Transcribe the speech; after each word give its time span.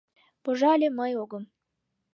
Пожале, 0.43 0.87
мый 0.97 1.11
огым. 1.23 1.43